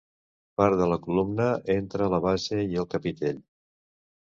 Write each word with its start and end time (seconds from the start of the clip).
Part 0.61 0.77
de 0.79 0.87
la 0.91 0.97
columna 1.03 1.47
entre 1.75 2.09
la 2.15 2.23
base 2.25 2.61
i 2.73 2.83
el 2.85 2.91
capitell. 2.97 3.47